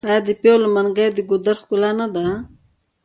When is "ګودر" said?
1.29-1.55